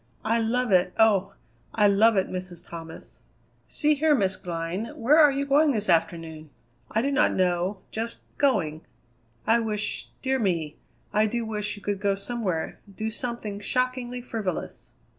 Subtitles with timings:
[0.25, 1.35] I love it, oh!
[1.75, 2.67] I love it, Mrs.
[2.67, 3.21] Thomas!"
[3.67, 6.49] "See here, Miss Glynn, where are you going this afternoon?"
[6.89, 8.81] "I do not know; just going."
[9.45, 10.75] "I wish dear me!
[11.13, 14.89] I do wish you could go somewhere; do something shockingly frivolous."